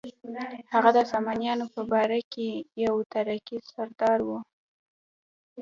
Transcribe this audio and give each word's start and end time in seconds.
هغه 0.73 0.89
د 0.97 0.99
سامانیانو 1.11 1.65
په 1.73 1.81
درباره 1.83 2.19
کې 2.33 2.49
یو 2.83 2.95
ترکي 3.13 3.57
سردار 3.71 4.19
و. 4.27 4.29